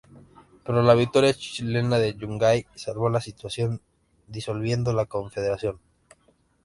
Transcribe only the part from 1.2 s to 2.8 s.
chilena de Yungay